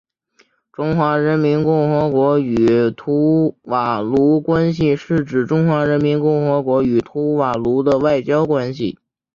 [0.71, 8.97] 中华人民共和国与图瓦卢关系是指中华人民共和国与图瓦卢的外交关系。